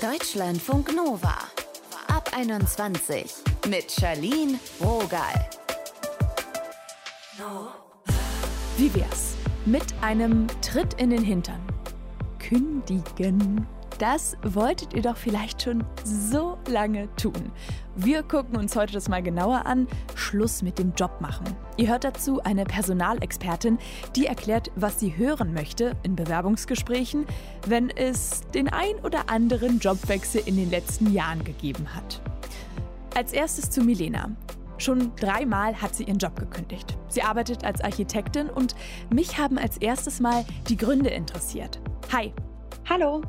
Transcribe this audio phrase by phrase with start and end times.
[0.00, 1.36] Deutschlandfunk Nova.
[2.08, 3.34] Ab 21
[3.68, 5.34] mit Charlene Rogal.
[8.78, 9.34] Wie wär's
[9.66, 11.60] mit einem Tritt in den Hintern?
[12.38, 13.66] Kündigen.
[14.00, 17.52] Das wolltet ihr doch vielleicht schon so lange tun.
[17.96, 19.86] Wir gucken uns heute das mal genauer an.
[20.14, 21.44] Schluss mit dem Job machen.
[21.76, 23.78] Ihr hört dazu eine Personalexpertin,
[24.16, 27.26] die erklärt, was sie hören möchte in Bewerbungsgesprächen,
[27.66, 32.22] wenn es den ein oder anderen Jobwechsel in den letzten Jahren gegeben hat.
[33.14, 34.30] Als erstes zu Milena.
[34.78, 36.96] Schon dreimal hat sie ihren Job gekündigt.
[37.08, 38.74] Sie arbeitet als Architektin und
[39.12, 41.82] mich haben als erstes Mal die Gründe interessiert.
[42.10, 42.32] Hi.
[42.90, 43.22] Hallo.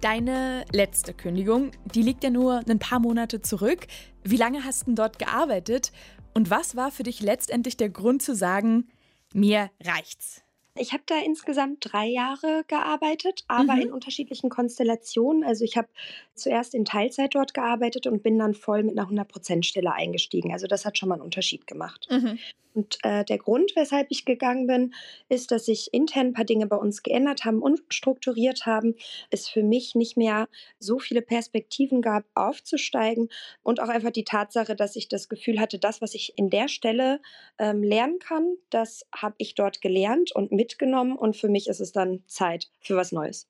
[0.00, 3.86] Deine letzte Kündigung, die liegt ja nur ein paar Monate zurück.
[4.24, 5.92] Wie lange hast du dort gearbeitet?
[6.32, 8.88] Und was war für dich letztendlich der Grund zu sagen,
[9.34, 10.47] mir reicht's?
[10.78, 13.80] Ich habe da insgesamt drei Jahre gearbeitet, aber Mhm.
[13.82, 15.44] in unterschiedlichen Konstellationen.
[15.44, 15.88] Also ich habe
[16.34, 20.52] zuerst in Teilzeit dort gearbeitet und bin dann voll mit einer 100%-Stelle eingestiegen.
[20.52, 22.06] Also das hat schon mal einen Unterschied gemacht.
[22.10, 22.38] Mhm.
[22.74, 24.94] Und äh, der Grund, weshalb ich gegangen bin,
[25.28, 28.94] ist, dass sich intern ein paar Dinge bei uns geändert haben und strukturiert haben.
[29.30, 30.48] Es für mich nicht mehr
[30.78, 33.30] so viele Perspektiven gab, aufzusteigen.
[33.64, 36.68] Und auch einfach die Tatsache, dass ich das Gefühl hatte, das, was ich in der
[36.68, 37.20] Stelle
[37.58, 41.16] ähm, lernen kann, das habe ich dort gelernt und mitgenommen.
[41.16, 43.46] Und für mich ist es dann Zeit für was Neues.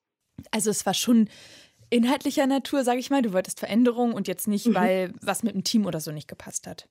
[0.51, 1.29] Also es war schon
[1.91, 3.23] inhaltlicher Natur, sage ich mal.
[3.23, 4.75] Du wolltest Veränderung und jetzt nicht, Mhm.
[4.75, 6.89] weil was mit dem Team oder so nicht gepasst hat.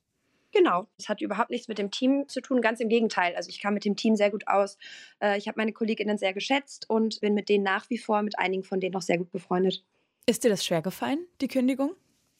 [0.50, 3.36] Genau, es hat überhaupt nichts mit dem Team zu tun, ganz im Gegenteil.
[3.36, 4.78] Also ich kam mit dem Team sehr gut aus.
[5.20, 8.38] Äh, Ich habe meine Kolleginnen sehr geschätzt und bin mit denen nach wie vor, mit
[8.38, 9.84] einigen von denen noch sehr gut befreundet.
[10.26, 11.92] Ist dir das schwer gefallen, die Kündigung?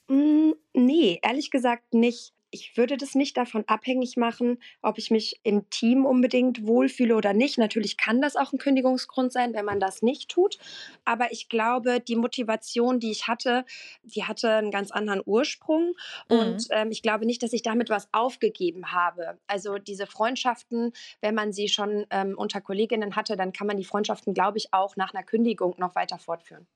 [0.09, 2.33] Mm, Nee, ehrlich gesagt nicht.
[2.51, 7.33] Ich würde das nicht davon abhängig machen, ob ich mich im Team unbedingt wohlfühle oder
[7.33, 7.59] nicht.
[7.59, 10.59] Natürlich kann das auch ein Kündigungsgrund sein, wenn man das nicht tut.
[11.05, 13.65] Aber ich glaube, die Motivation, die ich hatte,
[14.03, 15.95] die hatte einen ganz anderen Ursprung.
[16.29, 19.39] Und ähm, ich glaube nicht, dass ich damit was aufgegeben habe.
[19.47, 23.85] Also diese Freundschaften, wenn man sie schon ähm, unter Kolleginnen hatte, dann kann man die
[23.85, 26.67] Freundschaften, glaube ich, auch nach einer Kündigung noch weiter fortführen.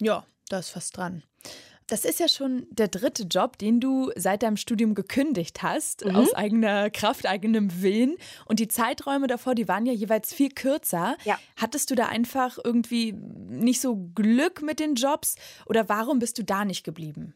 [0.00, 1.22] Ja, da ist was dran.
[1.86, 6.16] Das ist ja schon der dritte Job, den du seit deinem Studium gekündigt hast, Mhm.
[6.16, 8.16] aus eigener Kraft, eigenem Willen.
[8.46, 11.16] Und die Zeiträume davor, die waren ja jeweils viel kürzer.
[11.24, 11.38] Ja.
[11.56, 15.36] Hattest du da einfach irgendwie nicht so Glück mit den Jobs
[15.66, 17.34] oder warum bist du da nicht geblieben?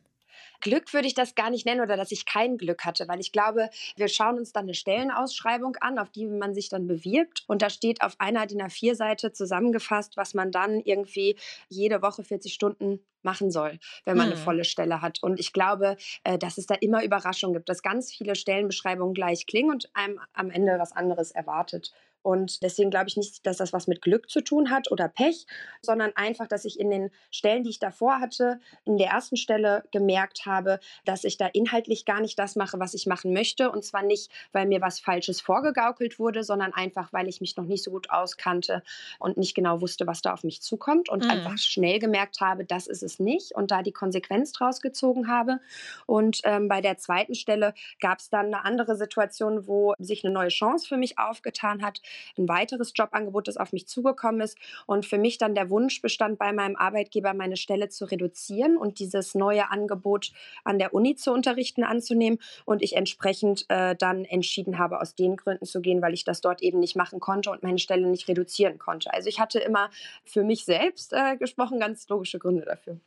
[0.60, 3.32] Glück würde ich das gar nicht nennen oder dass ich kein Glück hatte, weil ich
[3.32, 7.62] glaube, wir schauen uns dann eine Stellenausschreibung an, auf die man sich dann bewirbt und
[7.62, 11.36] da steht auf einer DIN A4-Seite zusammengefasst, was man dann irgendwie
[11.69, 14.42] jede Woche 40 Stunden machen soll, wenn man eine Hm.
[14.42, 15.22] volle Stelle hat.
[15.22, 19.46] Und ich glaube, äh, dass es da immer Überraschungen gibt, dass ganz viele Stellenbeschreibungen gleich
[19.46, 21.92] klingen und einem am Ende was anderes erwartet.
[22.28, 25.46] Und deswegen glaube ich nicht, dass das was mit Glück zu tun hat oder Pech,
[25.80, 29.84] sondern einfach, dass ich in den Stellen, die ich davor hatte, in der ersten Stelle
[29.92, 33.70] gemerkt habe, dass ich da inhaltlich gar nicht das mache, was ich machen möchte.
[33.70, 37.64] Und zwar nicht, weil mir was Falsches vorgegaukelt wurde, sondern einfach, weil ich mich noch
[37.64, 38.82] nicht so gut auskannte
[39.18, 41.30] und nicht genau wusste, was da auf mich zukommt und Mhm.
[41.30, 45.60] einfach schnell gemerkt habe, das ist es nicht und da die Konsequenz draus gezogen habe.
[46.06, 50.32] Und ähm, bei der zweiten Stelle gab es dann eine andere Situation, wo sich eine
[50.34, 52.02] neue Chance für mich aufgetan hat,
[52.36, 56.38] ein weiteres Jobangebot, das auf mich zugekommen ist und für mich dann der Wunsch bestand,
[56.38, 60.32] bei meinem Arbeitgeber meine Stelle zu reduzieren und dieses neue Angebot
[60.64, 65.36] an der Uni zu unterrichten anzunehmen und ich entsprechend äh, dann entschieden habe, aus den
[65.36, 68.28] Gründen zu gehen, weil ich das dort eben nicht machen konnte und meine Stelle nicht
[68.28, 69.12] reduzieren konnte.
[69.12, 69.90] Also ich hatte immer
[70.24, 73.00] für mich selbst äh, gesprochen ganz logische Gründe dafür.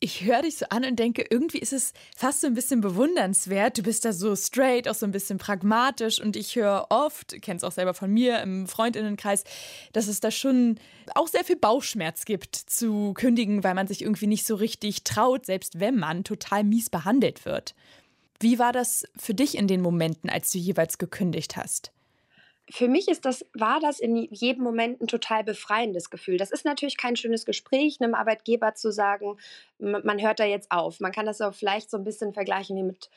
[0.00, 3.78] Ich höre dich so an und denke, irgendwie ist es fast so ein bisschen bewundernswert.
[3.78, 7.64] Du bist da so straight, auch so ein bisschen pragmatisch und ich höre oft, kenn's
[7.64, 9.42] auch selber von mir im Freundinnenkreis,
[9.92, 10.78] dass es da schon
[11.16, 15.46] auch sehr viel Bauchschmerz gibt zu kündigen, weil man sich irgendwie nicht so richtig traut,
[15.46, 17.74] selbst wenn man total mies behandelt wird.
[18.38, 21.90] Wie war das für dich in den Momenten, als du jeweils gekündigt hast?
[22.70, 26.36] Für mich ist das, war das in jedem Moment ein total befreiendes Gefühl.
[26.36, 29.38] Das ist natürlich kein schönes Gespräch, einem Arbeitgeber zu sagen,
[29.78, 31.00] man hört da jetzt auf.
[31.00, 33.10] Man kann das auch vielleicht so ein bisschen vergleichen wie mit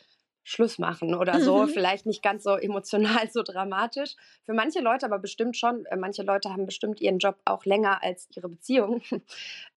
[0.43, 1.63] Schluss machen oder so.
[1.63, 1.69] Mhm.
[1.69, 4.15] Vielleicht nicht ganz so emotional, so dramatisch.
[4.45, 5.85] Für manche Leute aber bestimmt schon.
[5.85, 9.01] Äh, Manche Leute haben bestimmt ihren Job auch länger als ihre Beziehung.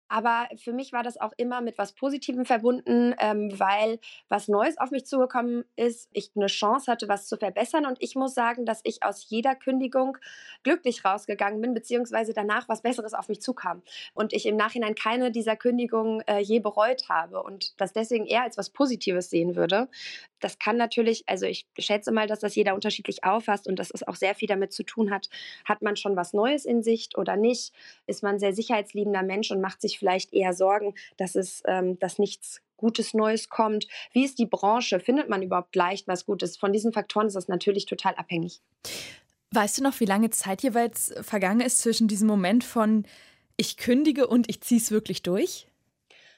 [0.07, 3.99] Aber für mich war das auch immer mit was Positivem verbunden, ähm, weil
[4.29, 7.85] was Neues auf mich zugekommen ist, ich eine Chance hatte, was zu verbessern.
[7.85, 10.17] Und ich muss sagen, dass ich aus jeder Kündigung
[10.63, 13.81] glücklich rausgegangen bin, beziehungsweise danach was Besseres auf mich zukam.
[14.13, 18.43] Und ich im Nachhinein keine dieser Kündigungen äh, je bereut habe und das deswegen eher
[18.43, 19.87] als was Positives sehen würde.
[20.39, 24.07] Das kann natürlich, also ich schätze mal, dass das jeder unterschiedlich auffasst und dass es
[24.07, 25.29] auch sehr viel damit zu tun hat,
[25.63, 27.73] hat man schon was Neues in Sicht oder nicht?
[28.05, 31.97] Ist man sehr sicherheitsliebender Mensch und macht sich sich vielleicht eher Sorgen, dass es, ähm,
[31.99, 33.87] dass nichts Gutes Neues kommt?
[34.11, 34.99] Wie ist die Branche?
[34.99, 36.57] Findet man überhaupt leicht was Gutes?
[36.57, 38.61] Von diesen Faktoren ist das natürlich total abhängig.
[39.51, 43.05] Weißt du noch, wie lange Zeit jeweils vergangen ist zwischen diesem Moment von
[43.57, 45.67] ich kündige und ich ziehe es wirklich durch?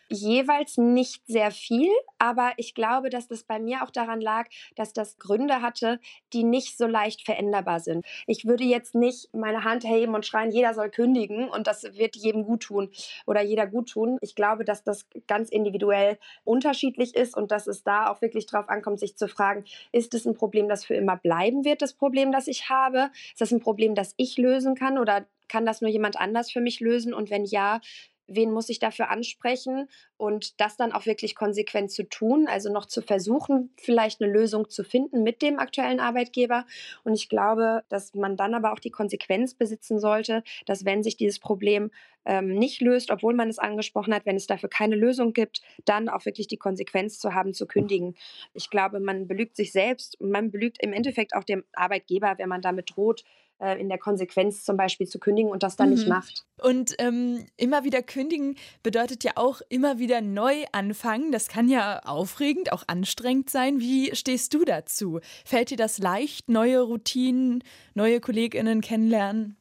[0.10, 4.94] Jeweils nicht sehr viel, aber ich glaube, dass das bei mir auch daran lag, dass
[4.94, 6.00] das Gründe hatte,
[6.34, 8.06] die nicht so leicht veränderbar sind.
[8.26, 12.16] Ich würde jetzt nicht meine Hand heben und schreien, jeder soll kündigen und das wird
[12.16, 12.90] jedem gut tun
[13.26, 14.18] oder jeder gut tun.
[14.22, 18.70] Ich glaube, dass das ganz individuell unterschiedlich ist und dass es da auch wirklich drauf
[18.70, 22.32] ankommt, sich zu fragen, ist es ein Problem, das für immer bleiben wird, das Problem,
[22.32, 23.12] das ich habe?
[23.32, 26.62] Ist das ein Problem, das ich lösen kann oder kann das nur jemand anders für
[26.62, 27.14] mich lösen?
[27.14, 27.80] Und wenn ja,
[28.28, 32.86] wen muss ich dafür ansprechen und das dann auch wirklich konsequent zu tun, also noch
[32.86, 36.66] zu versuchen, vielleicht eine Lösung zu finden mit dem aktuellen Arbeitgeber.
[37.04, 41.18] Und ich glaube, dass man dann aber auch die Konsequenz besitzen sollte, dass wenn sich
[41.18, 41.92] dieses Problem
[42.26, 46.10] ähm, nicht löst, obwohl man es angesprochen hat, wenn es dafür keine Lösung gibt, dann
[46.10, 48.16] auch wirklich die Konsequenz zu haben, zu kündigen.
[48.54, 52.50] Ich glaube, man belügt sich selbst und man belügt im Endeffekt auch dem Arbeitgeber, wenn
[52.50, 53.24] man damit droht,
[53.60, 55.96] äh, in der Konsequenz zum Beispiel zu kündigen und das dann mhm.
[55.96, 56.46] nicht macht.
[56.62, 61.32] Und ähm, immer wieder kündigen bedeutet ja auch immer wieder neu anfangen.
[61.32, 63.80] Das kann ja aufregend, auch anstrengend sein.
[63.80, 65.20] Wie stehst du dazu?
[65.46, 67.64] Fällt dir das leicht, neue Routinen,
[67.94, 69.58] neue KollegInnen kennenlernen?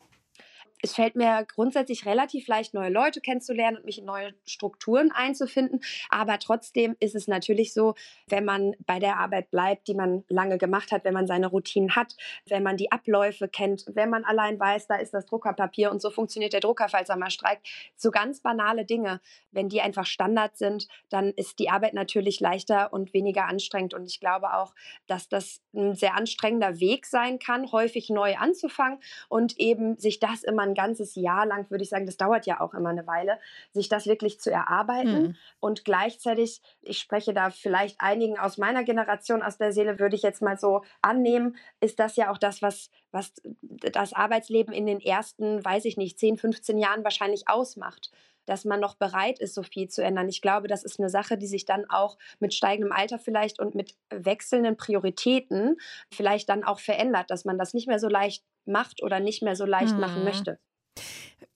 [0.82, 5.80] Es fällt mir grundsätzlich relativ leicht, neue Leute kennenzulernen und mich in neue Strukturen einzufinden.
[6.10, 7.94] Aber trotzdem ist es natürlich so,
[8.28, 11.96] wenn man bei der Arbeit bleibt, die man lange gemacht hat, wenn man seine Routinen
[11.96, 12.14] hat,
[12.46, 16.10] wenn man die Abläufe kennt, wenn man allein weiß, da ist das Druckerpapier und so
[16.10, 17.66] funktioniert der Drucker, falls er mal streikt.
[17.96, 19.20] So ganz banale Dinge,
[19.52, 23.94] wenn die einfach Standard sind, dann ist die Arbeit natürlich leichter und weniger anstrengend.
[23.94, 24.74] Und ich glaube auch,
[25.06, 30.42] dass das ein sehr anstrengender Weg sein kann, häufig neu anzufangen und eben sich das
[30.42, 33.38] immer ein ganzes Jahr lang, würde ich sagen, das dauert ja auch immer eine Weile,
[33.72, 35.22] sich das wirklich zu erarbeiten.
[35.22, 35.36] Mhm.
[35.60, 40.22] Und gleichzeitig, ich spreche da vielleicht einigen aus meiner Generation aus der Seele, würde ich
[40.22, 43.32] jetzt mal so annehmen, ist das ja auch das, was, was
[43.62, 48.10] das Arbeitsleben in den ersten, weiß ich nicht, 10, 15 Jahren wahrscheinlich ausmacht
[48.46, 50.28] dass man noch bereit ist, so viel zu ändern.
[50.28, 53.74] Ich glaube, das ist eine Sache, die sich dann auch mit steigendem Alter vielleicht und
[53.74, 55.76] mit wechselnden Prioritäten
[56.10, 59.56] vielleicht dann auch verändert, dass man das nicht mehr so leicht macht oder nicht mehr
[59.56, 60.00] so leicht hm.
[60.00, 60.58] machen möchte.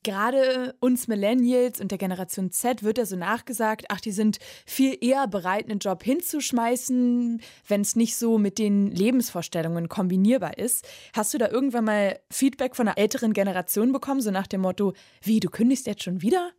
[0.02, 4.96] Gerade uns Millennials und der Generation Z wird ja so nachgesagt, ach, die sind viel
[4.98, 10.88] eher bereit, einen Job hinzuschmeißen, wenn es nicht so mit den Lebensvorstellungen kombinierbar ist.
[11.12, 14.94] Hast du da irgendwann mal Feedback von einer älteren Generation bekommen, so nach dem Motto,
[15.22, 16.50] wie, du kündigst jetzt schon wieder?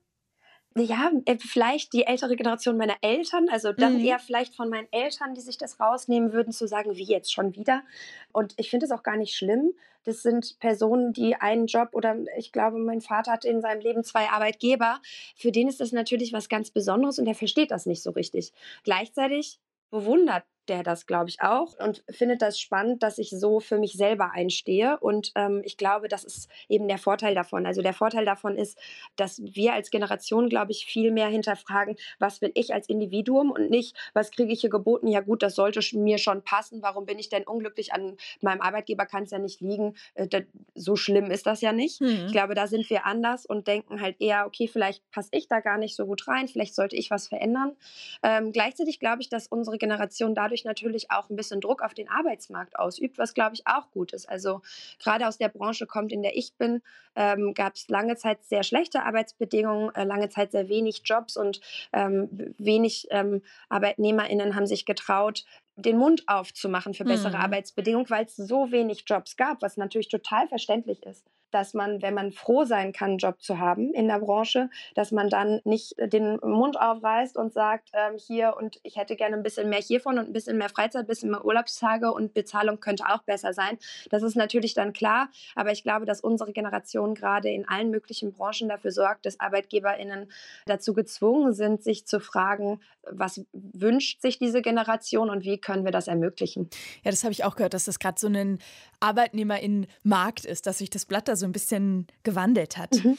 [0.77, 4.05] Ja, äh, vielleicht die ältere Generation meiner Eltern, also dann mhm.
[4.05, 7.55] eher vielleicht von meinen Eltern, die sich das rausnehmen würden, zu sagen, wie jetzt schon
[7.55, 7.83] wieder.
[8.31, 9.73] Und ich finde es auch gar nicht schlimm.
[10.03, 14.03] Das sind Personen, die einen Job oder ich glaube, mein Vater hatte in seinem Leben
[14.03, 14.99] zwei Arbeitgeber.
[15.35, 18.53] Für den ist das natürlich was ganz Besonderes und er versteht das nicht so richtig.
[18.83, 19.59] Gleichzeitig
[19.91, 23.93] bewundert der das, glaube ich, auch und findet das spannend, dass ich so für mich
[23.93, 24.97] selber einstehe.
[24.99, 27.65] Und ähm, ich glaube, das ist eben der Vorteil davon.
[27.65, 28.77] Also der Vorteil davon ist,
[29.15, 33.69] dass wir als Generation, glaube ich, viel mehr hinterfragen, was will ich als Individuum und
[33.69, 35.07] nicht, was kriege ich hier geboten?
[35.07, 36.81] Ja gut, das sollte mir schon passen.
[36.81, 39.05] Warum bin ich denn unglücklich an meinem Arbeitgeber?
[39.05, 39.95] Kann es ja nicht liegen.
[40.13, 40.43] Äh,
[40.75, 42.01] so schlimm ist das ja nicht.
[42.01, 42.25] Mhm.
[42.27, 45.59] Ich glaube, da sind wir anders und denken halt eher, okay, vielleicht passe ich da
[45.59, 47.75] gar nicht so gut rein, vielleicht sollte ich was verändern.
[48.23, 51.93] Ähm, gleichzeitig glaube ich, dass unsere Generation dadurch dadurch natürlich auch ein bisschen Druck auf
[51.93, 54.27] den Arbeitsmarkt ausübt, was, glaube ich, auch gut ist.
[54.27, 54.61] Also
[54.99, 56.81] gerade aus der Branche kommt, in der ich bin,
[57.15, 61.61] ähm, gab es lange Zeit sehr schlechte Arbeitsbedingungen, äh, lange Zeit sehr wenig Jobs und
[61.93, 65.45] ähm, wenig ähm, ArbeitnehmerInnen haben sich getraut,
[65.77, 67.43] den Mund aufzumachen für bessere mhm.
[67.43, 72.13] Arbeitsbedingungen, weil es so wenig Jobs gab, was natürlich total verständlich ist dass man, wenn
[72.13, 75.95] man froh sein kann, einen Job zu haben in der Branche, dass man dann nicht
[75.97, 80.17] den Mund aufreißt und sagt, ähm, hier und ich hätte gerne ein bisschen mehr hiervon
[80.17, 83.77] und ein bisschen mehr Freizeit, ein bisschen mehr Urlaubstage und Bezahlung könnte auch besser sein.
[84.09, 88.33] Das ist natürlich dann klar, aber ich glaube, dass unsere Generation gerade in allen möglichen
[88.33, 90.31] Branchen dafür sorgt, dass ArbeitgeberInnen
[90.65, 95.91] dazu gezwungen sind, sich zu fragen, was wünscht sich diese Generation und wie können wir
[95.91, 96.69] das ermöglichen?
[97.03, 98.59] Ja, das habe ich auch gehört, dass das gerade so ein
[98.99, 103.03] Arbeitnehmer-in-Markt ist, dass sich das Blatt da so ein bisschen gewandelt hat.
[103.03, 103.17] Mhm.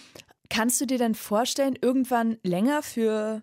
[0.48, 3.42] Kannst du dir dann vorstellen, irgendwann länger für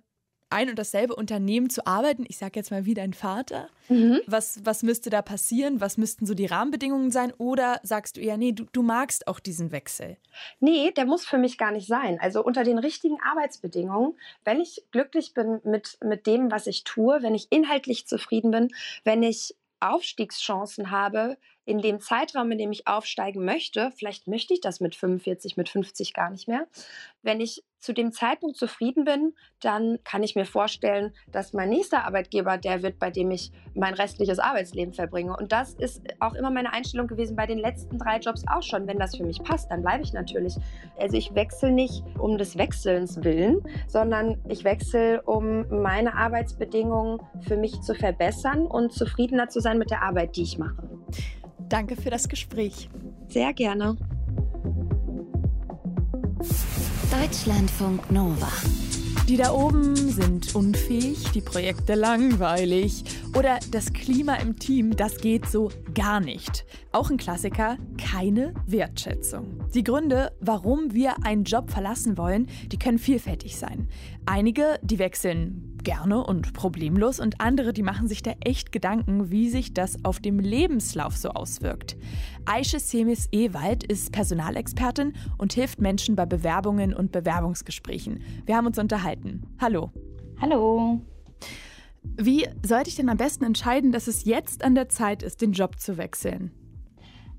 [0.49, 2.25] ein und dasselbe Unternehmen zu arbeiten?
[2.27, 3.69] Ich sage jetzt mal wie dein Vater.
[3.87, 4.21] Mhm.
[4.25, 5.81] Was, was müsste da passieren?
[5.81, 7.33] Was müssten so die Rahmenbedingungen sein?
[7.37, 10.17] Oder sagst du eher, nee, du, du magst auch diesen Wechsel?
[10.59, 12.19] Nee, der muss für mich gar nicht sein.
[12.19, 17.21] Also unter den richtigen Arbeitsbedingungen, wenn ich glücklich bin mit, mit dem, was ich tue,
[17.21, 18.69] wenn ich inhaltlich zufrieden bin,
[19.03, 24.61] wenn ich Aufstiegschancen habe in dem Zeitraum, in dem ich aufsteigen möchte, vielleicht möchte ich
[24.61, 26.67] das mit 45, mit 50 gar nicht mehr,
[27.21, 32.05] wenn ich zu dem Zeitpunkt zufrieden bin, dann kann ich mir vorstellen, dass mein nächster
[32.05, 35.35] Arbeitgeber der wird, bei dem ich mein restliches Arbeitsleben verbringe.
[35.35, 38.87] Und das ist auch immer meine Einstellung gewesen bei den letzten drei Jobs auch schon.
[38.87, 40.55] Wenn das für mich passt, dann bleibe ich natürlich.
[40.97, 47.57] Also ich wechsle nicht um des Wechselns willen, sondern ich wechsle, um meine Arbeitsbedingungen für
[47.57, 50.89] mich zu verbessern und zufriedener zu sein mit der Arbeit, die ich mache.
[51.69, 52.89] Danke für das Gespräch.
[53.27, 53.95] Sehr gerne.
[57.11, 58.51] Deutschlandfunk Nova.
[59.27, 63.03] Die da oben sind unfähig, die Projekte langweilig
[63.35, 66.65] oder das Klima im Team, das geht so gar nicht.
[66.91, 69.59] Auch ein Klassiker, keine Wertschätzung.
[69.73, 73.87] Die Gründe, warum wir einen Job verlassen wollen, die können vielfältig sein.
[74.27, 79.49] Einige, die wechseln gerne und problemlos und andere, die machen sich da echt Gedanken, wie
[79.49, 81.97] sich das auf dem Lebenslauf so auswirkt.
[82.45, 88.21] Aische Semis Ewald ist Personalexpertin und hilft Menschen bei Bewerbungen und Bewerbungsgesprächen.
[88.45, 89.47] Wir haben uns unterhalten.
[89.59, 89.91] Hallo.
[90.39, 91.01] Hallo.
[92.03, 95.53] Wie sollte ich denn am besten entscheiden, dass es jetzt an der Zeit ist, den
[95.53, 96.51] Job zu wechseln?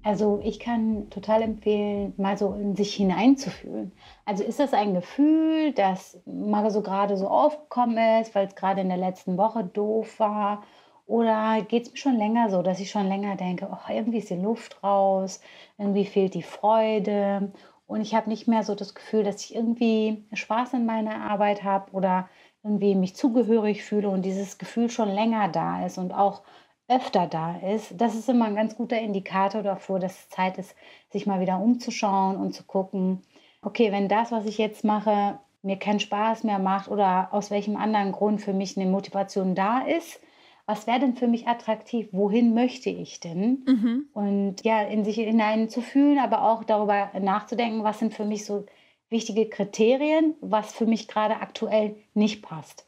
[0.02, 3.92] Also ich kann total empfehlen, mal so in sich hineinzufühlen.
[4.25, 8.80] Also ist das ein Gefühl, das mal so gerade so aufgekommen ist, weil es gerade
[8.80, 10.62] in der letzten Woche doof war?
[11.07, 14.30] Oder geht es mir schon länger so, dass ich schon länger denke, oh, irgendwie ist
[14.30, 15.40] die Luft raus,
[15.76, 17.52] irgendwie fehlt die Freude
[17.87, 21.64] und ich habe nicht mehr so das Gefühl, dass ich irgendwie Spaß in meiner Arbeit
[21.64, 22.28] habe oder
[22.62, 26.42] irgendwie mich zugehörig fühle und dieses Gefühl schon länger da ist und auch
[26.90, 30.75] öfter da ist, das ist immer ein ganz guter Indikator davor, dass es Zeit ist,
[31.11, 33.23] sich mal wieder umzuschauen und zu gucken,
[33.62, 37.76] okay, wenn das, was ich jetzt mache, mir keinen Spaß mehr macht oder aus welchem
[37.76, 40.20] anderen Grund für mich eine Motivation da ist,
[40.66, 42.09] was wäre denn für mich attraktiv?
[42.12, 43.64] Wohin möchte ich denn?
[43.66, 44.04] Mhm.
[44.12, 48.44] Und ja, in sich hinein zu fühlen, aber auch darüber nachzudenken, was sind für mich
[48.44, 48.66] so
[49.09, 52.87] wichtige Kriterien, was für mich gerade aktuell nicht passt.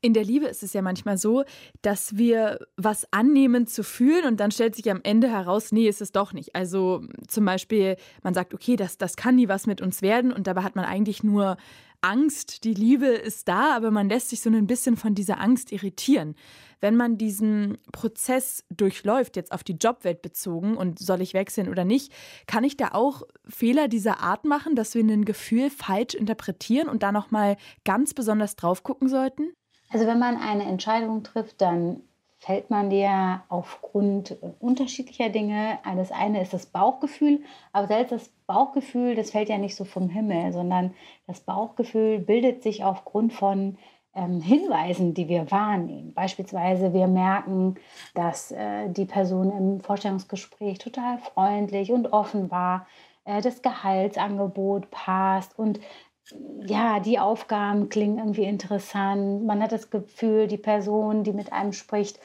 [0.00, 1.44] In der Liebe ist es ja manchmal so,
[1.82, 6.00] dass wir was annehmen zu fühlen und dann stellt sich am Ende heraus, nee, ist
[6.00, 6.54] es doch nicht.
[6.54, 10.46] Also zum Beispiel, man sagt, okay, das, das kann nie was mit uns werden und
[10.46, 11.56] dabei hat man eigentlich nur
[12.00, 15.72] Angst, die Liebe ist da, aber man lässt sich so ein bisschen von dieser Angst
[15.72, 16.36] irritieren.
[16.80, 21.84] Wenn man diesen Prozess durchläuft, jetzt auf die Jobwelt bezogen und soll ich wechseln oder
[21.84, 22.12] nicht,
[22.46, 27.02] kann ich da auch Fehler dieser Art machen, dass wir ein Gefühl falsch interpretieren und
[27.02, 29.52] da nochmal ganz besonders drauf gucken sollten?
[29.90, 32.02] Also wenn man eine Entscheidung trifft, dann
[32.38, 35.78] fällt man dir aufgrund unterschiedlicher Dinge.
[35.96, 37.42] Das eine ist das Bauchgefühl,
[37.72, 40.94] aber selbst das Bauchgefühl, das fällt ja nicht so vom Himmel, sondern
[41.26, 43.76] das Bauchgefühl bildet sich aufgrund von
[44.14, 46.14] ähm, Hinweisen, die wir wahrnehmen.
[46.14, 47.74] Beispielsweise wir merken,
[48.14, 52.86] dass äh, die Person im Vorstellungsgespräch total freundlich und offen war,
[53.24, 55.80] äh, das Gehaltsangebot passt und
[56.66, 59.44] ja, die Aufgaben klingen irgendwie interessant.
[59.44, 62.18] Man hat das Gefühl, die Person, die mit einem spricht,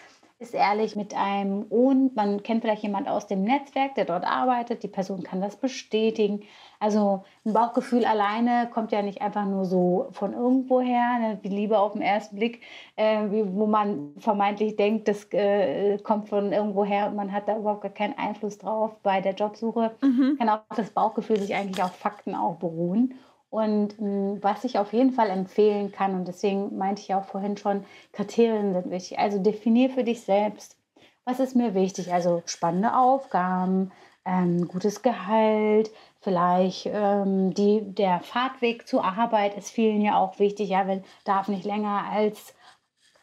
[0.43, 4.83] ist ehrlich mit einem und man kennt vielleicht jemand aus dem Netzwerk, der dort arbeitet.
[4.83, 6.43] Die Person kann das bestätigen.
[6.81, 11.39] Also ein Bauchgefühl alleine kommt ja nicht einfach nur so von irgendwoher, ne?
[11.41, 12.60] die Liebe auf den ersten Blick,
[12.98, 17.83] äh, wo man vermeintlich denkt, das äh, kommt von irgendwoher und man hat da überhaupt
[17.83, 18.98] gar keinen Einfluss drauf.
[19.01, 20.36] Bei der Jobsuche mhm.
[20.38, 23.13] kann auch das Bauchgefühl sich eigentlich auf Fakten auch beruhen.
[23.53, 27.25] Und mh, hm, was ich auf jeden Fall empfehlen kann, und deswegen meinte ich auch
[27.25, 29.19] vorhin schon, Kriterien sind wichtig.
[29.19, 30.75] Also definier für dich selbst,
[31.24, 32.12] was ist mir wichtig.
[32.12, 33.91] Also spannende Aufgaben,
[34.25, 35.91] ähm, gutes Gehalt,
[36.22, 40.69] vielleicht ähm, die, der Fahrtweg zur Arbeit ist vielen ja auch wichtig.
[40.69, 42.55] Ja, wenn darf nicht länger als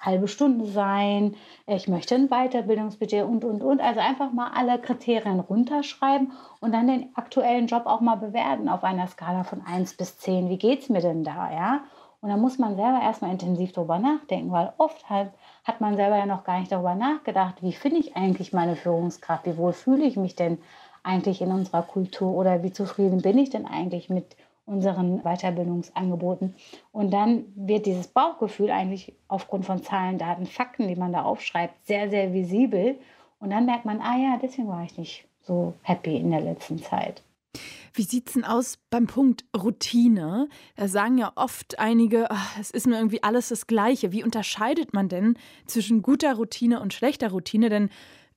[0.00, 3.80] halbe Stunde sein, ich möchte ein Weiterbildungsbudget und, und, und.
[3.80, 8.82] Also einfach mal alle Kriterien runterschreiben und dann den aktuellen Job auch mal bewerten auf
[8.82, 10.48] einer Skala von 1 bis 10.
[10.48, 11.80] Wie geht es mir denn da, ja?
[12.22, 15.30] Und da muss man selber erstmal intensiv drüber nachdenken, weil oft halt
[15.64, 19.46] hat man selber ja noch gar nicht darüber nachgedacht, wie finde ich eigentlich meine Führungskraft,
[19.46, 20.58] wie wohl fühle ich mich denn
[21.02, 24.36] eigentlich in unserer Kultur oder wie zufrieden bin ich denn eigentlich mit
[24.70, 26.54] unseren Weiterbildungsangeboten.
[26.92, 31.86] Und dann wird dieses Bauchgefühl eigentlich aufgrund von Zahlen, Daten, Fakten, die man da aufschreibt,
[31.86, 32.96] sehr, sehr visibel.
[33.40, 36.78] Und dann merkt man, ah ja, deswegen war ich nicht so happy in der letzten
[36.78, 37.22] Zeit.
[37.92, 40.48] Wie sieht es denn aus beim Punkt Routine?
[40.76, 42.28] Da sagen ja oft einige,
[42.60, 44.12] es ist mir irgendwie alles das Gleiche.
[44.12, 45.36] Wie unterscheidet man denn
[45.66, 47.68] zwischen guter Routine und schlechter Routine?
[47.68, 47.90] Denn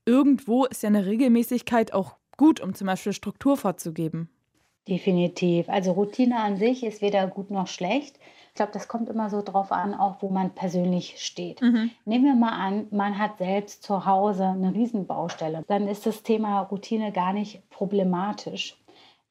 [0.05, 4.29] irgendwo ist ja eine Regelmäßigkeit auch gut, um zum Beispiel Struktur vorzugeben.
[4.87, 5.69] Definitiv.
[5.69, 8.19] Also Routine an sich ist weder gut noch schlecht.
[8.49, 11.61] Ich glaube, das kommt immer so drauf an, auch wo man persönlich steht.
[11.61, 11.89] Mhm.
[12.05, 15.63] Nehmen wir mal an, man hat selbst zu Hause eine Riesenbaustelle.
[15.67, 18.77] Dann ist das Thema Routine gar nicht problematisch.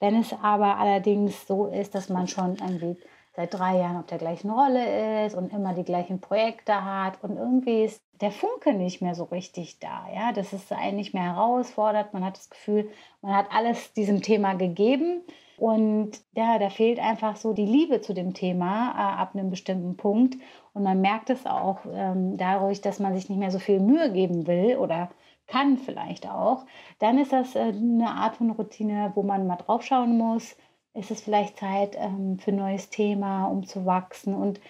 [0.00, 2.97] Wenn es aber allerdings so ist, dass man schon irgendwie
[3.37, 7.37] seit drei Jahren auf der gleichen Rolle ist und immer die gleichen Projekte hat und
[7.37, 10.07] irgendwie ist der Funke nicht mehr so richtig da.
[10.14, 12.14] Ja, das ist einen nicht mehr herausfordert.
[12.14, 12.88] Man hat das Gefühl,
[13.21, 15.23] man hat alles diesem Thema gegeben
[15.57, 19.97] und ja, da fehlt einfach so die Liebe zu dem Thema äh, ab einem bestimmten
[19.97, 20.37] Punkt.
[20.73, 24.11] Und man merkt es auch ähm, dadurch, dass man sich nicht mehr so viel Mühe
[24.12, 25.11] geben will oder
[25.47, 26.64] kann vielleicht auch.
[27.00, 30.57] Dann ist das äh, eine Art von Routine, wo man mal drauf schauen muss.
[30.95, 34.35] Ist es vielleicht Zeit ähm, für ein neues Thema, um zu wachsen?
[34.35, 34.61] Und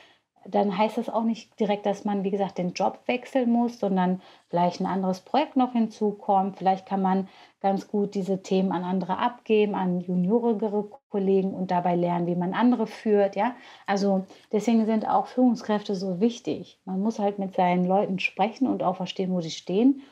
[0.47, 4.21] dann heißt das auch nicht direkt, dass man, wie gesagt, den Job wechseln muss, sondern
[4.49, 6.59] vielleicht ein anderes Projekt noch hinzukommt.
[6.59, 7.29] Vielleicht kann man
[7.61, 12.55] ganz gut diese Themen an andere abgeben, an juniorigere Kollegen und dabei lernen, wie man
[12.55, 13.37] andere führt.
[13.37, 13.55] Ja?
[13.87, 16.81] Also deswegen sind auch Führungskräfte so wichtig.
[16.85, 20.03] Man muss halt mit seinen Leuten sprechen und auch verstehen, wo sie stehen.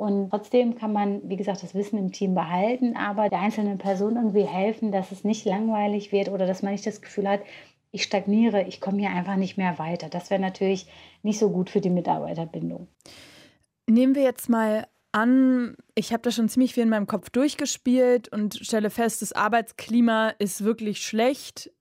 [0.00, 4.16] Und trotzdem kann man, wie gesagt, das Wissen im Team behalten, aber der einzelnen Person
[4.16, 7.40] irgendwie helfen, dass es nicht langweilig wird oder dass man nicht das Gefühl hat,
[7.92, 10.08] ich stagniere, ich komme hier einfach nicht mehr weiter.
[10.08, 10.86] Das wäre natürlich
[11.22, 12.88] nicht so gut für die Mitarbeiterbindung.
[13.88, 18.32] Nehmen wir jetzt mal an, ich habe da schon ziemlich viel in meinem Kopf durchgespielt
[18.32, 21.72] und stelle fest, das Arbeitsklima ist wirklich schlecht.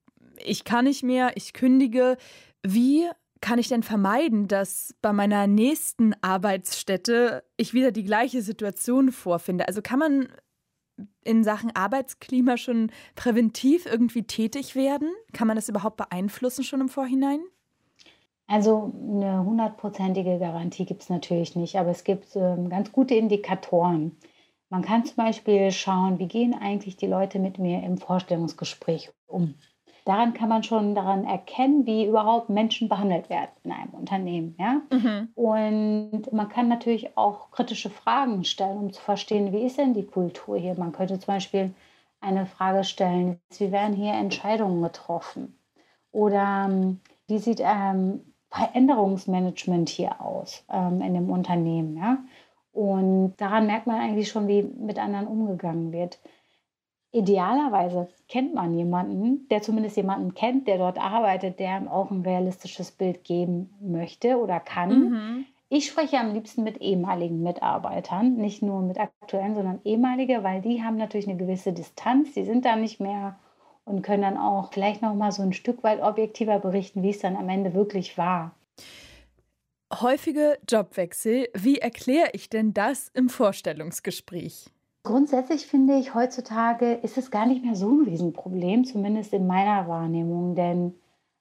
[0.44, 2.18] Ich kann nicht mehr, ich kündige.
[2.64, 3.08] Wie
[3.42, 9.68] kann ich denn vermeiden, dass bei meiner nächsten Arbeitsstätte ich wieder die gleiche Situation vorfinde?
[9.68, 10.28] Also kann man
[11.30, 15.12] in Sachen Arbeitsklima schon präventiv irgendwie tätig werden?
[15.32, 17.40] Kann man das überhaupt beeinflussen schon im Vorhinein?
[18.48, 24.18] Also eine hundertprozentige Garantie gibt es natürlich nicht, aber es gibt ähm, ganz gute Indikatoren.
[24.70, 29.54] Man kann zum Beispiel schauen, wie gehen eigentlich die Leute mit mir im Vorstellungsgespräch um
[30.10, 34.56] daran kann man schon daran erkennen, wie überhaupt Menschen behandelt werden in einem Unternehmen.
[34.60, 34.82] Ja?
[34.92, 35.30] Mhm.
[35.36, 40.06] Und man kann natürlich auch kritische Fragen stellen, um zu verstehen, wie ist denn die
[40.06, 40.76] Kultur hier.
[40.76, 41.74] Man könnte zum Beispiel
[42.22, 45.58] eine Frage stellen, wie werden hier Entscheidungen getroffen?
[46.12, 51.98] Oder ähm, wie sieht ähm, Veränderungsmanagement hier aus ähm, in dem Unternehmen?
[51.98, 52.18] Ja?
[52.72, 56.20] Und daran merkt man eigentlich schon, wie mit anderen umgegangen wird.
[57.12, 62.22] Idealerweise kennt man jemanden, der zumindest jemanden kennt, der dort arbeitet, der ihm auch ein
[62.22, 65.00] realistisches Bild geben möchte oder kann.
[65.00, 65.46] Mhm.
[65.70, 70.84] Ich spreche am liebsten mit ehemaligen Mitarbeitern, nicht nur mit aktuellen, sondern ehemalige, weil die
[70.84, 73.40] haben natürlich eine gewisse Distanz, die sind da nicht mehr
[73.86, 77.20] und können dann auch vielleicht noch mal so ein Stück weit objektiver berichten, wie es
[77.20, 78.56] dann am Ende wirklich war.
[79.94, 84.72] Häufige Jobwechsel, wie erkläre ich denn das im Vorstellungsgespräch?
[85.04, 89.88] Grundsätzlich finde ich, heutzutage ist es gar nicht mehr so ein Riesenproblem, zumindest in meiner
[89.88, 90.94] Wahrnehmung, denn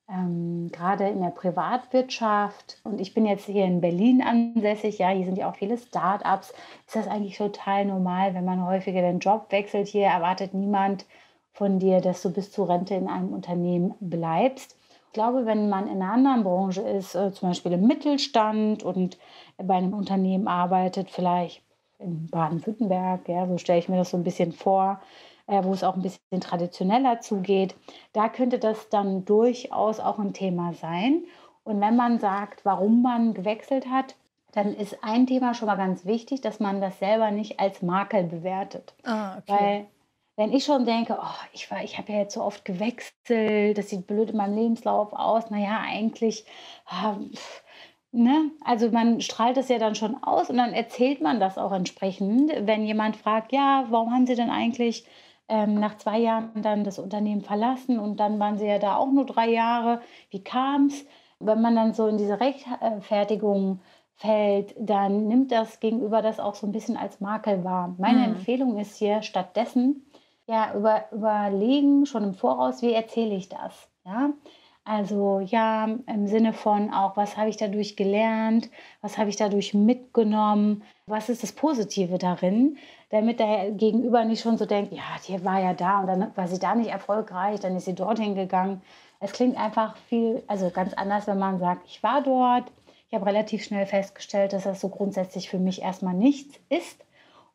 [0.09, 5.27] ähm, gerade in der Privatwirtschaft und ich bin jetzt hier in Berlin ansässig, ja, hier
[5.27, 6.55] sind ja auch viele Start-ups,
[6.87, 9.89] ist das eigentlich total normal, wenn man häufiger den Job wechselt.
[9.89, 11.05] Hier erwartet niemand
[11.53, 14.77] von dir, dass du bis zur Rente in einem Unternehmen bleibst.
[15.07, 19.19] Ich glaube, wenn man in einer anderen Branche ist, äh, zum Beispiel im Mittelstand und
[19.57, 21.68] bei einem Unternehmen arbeitet, vielleicht
[21.99, 25.01] in Baden-Württemberg, ja, so stelle ich mir das so ein bisschen vor,
[25.47, 27.75] äh, wo es auch ein bisschen traditioneller zugeht.
[28.13, 31.25] Da könnte das dann durchaus auch ein Thema sein.
[31.65, 34.15] Und wenn man sagt, warum man gewechselt hat,
[34.53, 38.25] dann ist ein Thema schon mal ganz wichtig, dass man das selber nicht als Makel
[38.25, 38.95] bewertet.
[39.05, 39.45] Ah, okay.
[39.47, 39.87] Weil
[40.37, 44.07] wenn ich schon denke, oh, ich, ich habe ja jetzt so oft gewechselt, das sieht
[44.07, 46.45] blöd in meinem Lebenslauf aus, naja, eigentlich,
[46.87, 47.65] ah, pff,
[48.11, 48.51] Ne?
[48.65, 52.51] Also man strahlt es ja dann schon aus und dann erzählt man das auch entsprechend.
[52.61, 55.07] Wenn jemand fragt, ja, warum haben Sie denn eigentlich
[55.49, 59.11] ähm, nach zwei Jahren dann das Unternehmen verlassen und dann waren Sie ja da auch
[59.11, 61.07] nur drei Jahre, wie kam es?
[61.39, 63.81] Wenn man dann so in diese Rechtfertigung
[64.17, 67.95] fällt, dann nimmt das Gegenüber das auch so ein bisschen als Makel wahr.
[67.99, 68.35] Meine mhm.
[68.35, 70.05] Empfehlung ist hier stattdessen,
[70.47, 73.89] ja, über, überlegen schon im Voraus, wie erzähle ich das?
[74.05, 74.31] Ja?
[74.91, 78.71] Also ja, im Sinne von auch, was habe ich dadurch gelernt,
[79.03, 82.79] was habe ich dadurch mitgenommen, was ist das Positive darin,
[83.11, 86.49] damit der Gegenüber nicht schon so denkt, ja, die war ja da und dann war
[86.49, 88.81] sie da nicht erfolgreich, dann ist sie dorthin gegangen.
[89.21, 92.73] Es klingt einfach viel, also ganz anders, wenn man sagt, ich war dort.
[93.11, 97.05] Ich habe relativ schnell festgestellt, dass das so grundsätzlich für mich erstmal nichts ist.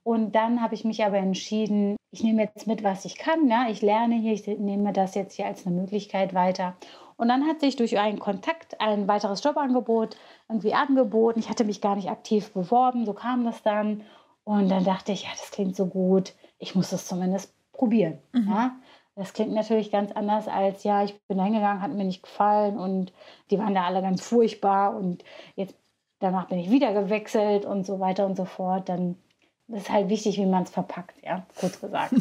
[0.03, 3.47] Und dann habe ich mich aber entschieden, ich nehme jetzt mit, was ich kann.
[3.47, 3.67] Ja?
[3.69, 6.75] Ich lerne hier, ich nehme das jetzt hier als eine Möglichkeit weiter.
[7.23, 10.17] Und dann hat sich durch einen Kontakt ein weiteres Jobangebot
[10.49, 11.39] irgendwie angeboten.
[11.39, 14.01] Ich hatte mich gar nicht aktiv beworben, so kam das dann.
[14.43, 18.17] Und dann dachte ich, ja, das klingt so gut, ich muss es zumindest probieren.
[18.33, 18.49] Mhm.
[18.49, 18.75] Ja?
[19.15, 23.13] Das klingt natürlich ganz anders als, ja, ich bin hingegangen, hat mir nicht gefallen und
[23.51, 25.23] die waren da alle ganz furchtbar und
[25.55, 25.77] jetzt
[26.19, 28.89] danach bin ich wieder gewechselt und so weiter und so fort.
[28.89, 29.15] Dann
[29.69, 32.13] ist halt wichtig, wie man es verpackt, ja, kurz gesagt.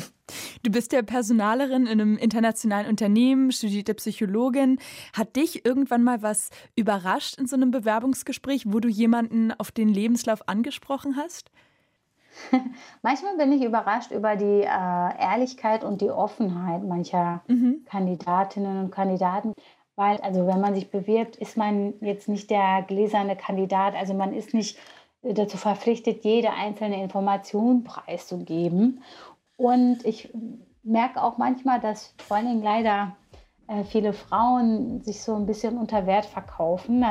[0.62, 4.78] Du bist ja Personalerin in einem internationalen Unternehmen, studierte Psychologin.
[5.12, 9.88] Hat dich irgendwann mal was überrascht in so einem Bewerbungsgespräch, wo du jemanden auf den
[9.88, 11.50] Lebenslauf angesprochen hast?
[13.02, 17.84] Manchmal bin ich überrascht über die äh, Ehrlichkeit und die Offenheit mancher mhm.
[17.84, 19.52] Kandidatinnen und Kandidaten.
[19.96, 23.94] Weil, also wenn man sich bewirbt, ist man jetzt nicht der gläserne Kandidat.
[23.94, 24.78] Also man ist nicht
[25.22, 29.02] dazu verpflichtet, jede einzelne Information preiszugeben.
[29.56, 30.32] Und ich
[30.82, 33.16] merke auch manchmal, dass vor allen Dingen leider
[33.68, 37.04] äh, viele Frauen sich so ein bisschen unter Wert verkaufen.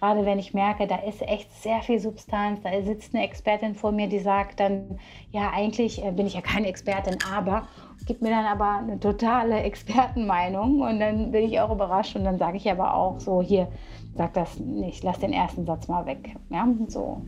[0.00, 3.92] Gerade wenn ich merke, da ist echt sehr viel Substanz, da sitzt eine Expertin vor
[3.92, 4.98] mir, die sagt dann,
[5.30, 7.68] ja, eigentlich äh, bin ich ja keine Expertin, aber
[8.06, 12.38] gibt mir dann aber eine totale Expertenmeinung und dann bin ich auch überrascht und dann
[12.38, 13.68] sage ich aber auch so, hier,
[14.14, 16.34] sag das nicht, lass den ersten Satz mal weg.
[16.48, 17.20] Ja, so.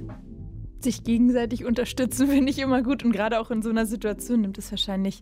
[0.80, 4.56] Sich gegenseitig unterstützen finde ich immer gut und gerade auch in so einer Situation nimmt
[4.56, 5.20] es wahrscheinlich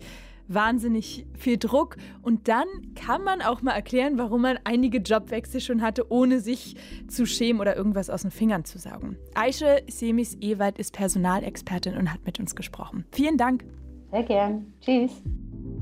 [0.53, 5.83] wahnsinnig viel Druck und dann kann man auch mal erklären, warum man einige Jobwechsel schon
[5.83, 6.77] hatte, ohne sich
[7.09, 9.17] zu schämen oder irgendwas aus den Fingern zu saugen.
[9.35, 13.05] Aische Semis-Ewald ist Personalexpertin und hat mit uns gesprochen.
[13.13, 13.65] Vielen Dank.
[14.11, 14.73] Sehr gern.
[14.81, 15.23] Tschüss.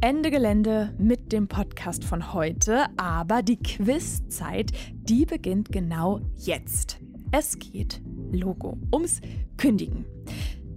[0.00, 7.00] Ende Gelände mit dem Podcast von heute, aber die Quizzeit, die beginnt genau jetzt.
[7.32, 8.00] Es geht,
[8.30, 9.20] Logo, ums
[9.56, 10.04] Kündigen.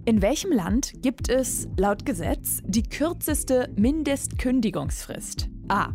[0.04, 5.48] In welchem Land gibt es laut Gesetz die kürzeste Mindestkündigungsfrist?
[5.68, 5.90] A.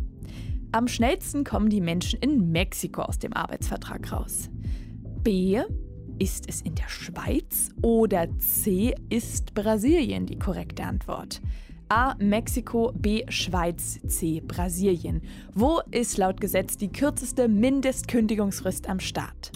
[0.72, 4.48] Am schnellsten kommen die Menschen in Mexiko aus dem Arbeitsvertrag raus.
[5.22, 5.60] B.
[6.18, 7.68] Ist es in der Schweiz?
[7.82, 8.94] Oder C.
[9.10, 11.42] Ist Brasilien die korrekte Antwort?
[11.90, 12.14] A.
[12.18, 13.26] Mexiko, B.
[13.28, 14.40] Schweiz, C.
[14.40, 15.20] Brasilien.
[15.52, 19.52] Wo ist laut Gesetz die kürzeste Mindestkündigungsfrist am Start?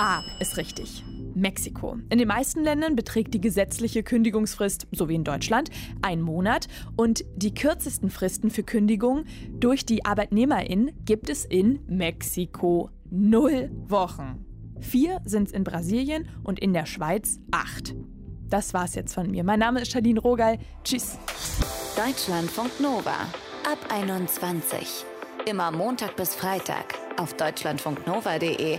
[0.00, 1.04] A ist richtig.
[1.34, 1.98] Mexiko.
[2.08, 5.68] In den meisten Ländern beträgt die gesetzliche Kündigungsfrist, so wie in Deutschland,
[6.00, 12.88] ein Monat und die kürzesten Fristen für Kündigung durch die Arbeitnehmerin gibt es in Mexiko
[13.10, 14.46] null Wochen.
[14.80, 17.94] Vier sind es in Brasilien und in der Schweiz acht.
[18.48, 19.44] Das war's jetzt von mir.
[19.44, 20.56] Mein Name ist Charlene Rogal.
[20.82, 21.18] Tschüss.
[21.94, 23.28] Deutschlandfunk Nova
[23.70, 25.04] ab 21.
[25.44, 28.78] Immer Montag bis Freitag auf deutschlandfunknova.de